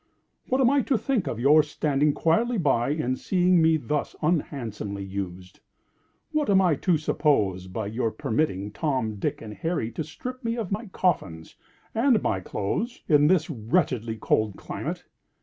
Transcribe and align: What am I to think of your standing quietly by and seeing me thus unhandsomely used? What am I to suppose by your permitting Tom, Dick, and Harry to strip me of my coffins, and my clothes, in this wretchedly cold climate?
What 0.47 0.59
am 0.59 0.71
I 0.71 0.81
to 0.81 0.97
think 0.97 1.27
of 1.27 1.39
your 1.39 1.61
standing 1.61 2.11
quietly 2.13 2.57
by 2.57 2.89
and 2.89 3.19
seeing 3.19 3.61
me 3.61 3.77
thus 3.77 4.15
unhandsomely 4.23 5.03
used? 5.03 5.59
What 6.31 6.49
am 6.49 6.59
I 6.59 6.73
to 6.77 6.97
suppose 6.97 7.67
by 7.67 7.85
your 7.85 8.09
permitting 8.09 8.71
Tom, 8.71 9.17
Dick, 9.17 9.43
and 9.43 9.53
Harry 9.53 9.91
to 9.91 10.03
strip 10.03 10.43
me 10.43 10.57
of 10.57 10.71
my 10.71 10.87
coffins, 10.87 11.55
and 11.93 12.19
my 12.23 12.39
clothes, 12.39 13.03
in 13.07 13.27
this 13.27 13.47
wretchedly 13.51 14.15
cold 14.17 14.57
climate? 14.57 15.03